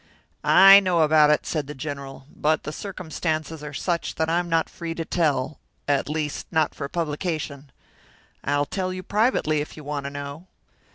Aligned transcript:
"I 0.43 0.79
know 0.79 1.01
about 1.03 1.29
it," 1.29 1.45
said 1.45 1.67
the 1.67 1.75
General, 1.75 2.25
"but 2.35 2.63
the 2.63 2.71
circumstances 2.73 3.63
are 3.63 3.71
such 3.71 4.15
that 4.15 4.31
I'm 4.31 4.49
not 4.49 4.67
free 4.67 4.95
to 4.95 5.05
tell 5.05 5.59
at 5.87 6.09
least, 6.09 6.47
not 6.49 6.73
for 6.73 6.89
publication. 6.89 7.71
I'll 8.43 8.65
tell 8.65 8.91
you 8.91 9.03
privately, 9.03 9.61
if 9.61 9.77
you 9.77 9.83
want 9.83 10.05
to 10.05 10.09
know." 10.09 10.47